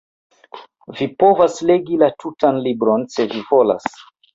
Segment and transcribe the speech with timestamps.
[1.01, 3.93] Vi povas legi la tutan libron se vi volas.